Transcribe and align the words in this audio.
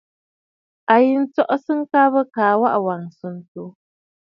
A 0.93 0.95
yi 1.05 1.13
nstsɔʼɔ 1.23 1.73
ŋkabə 1.79 2.19
kaa 2.33 2.53
waʼà 2.61 2.77
wàŋsə̀ 2.85 3.31
ǹtu. 3.39 3.63